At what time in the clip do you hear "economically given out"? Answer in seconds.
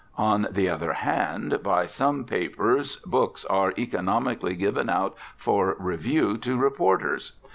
3.77-5.15